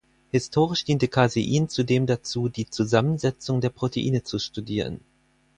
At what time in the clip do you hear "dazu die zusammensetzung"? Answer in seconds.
2.07-3.61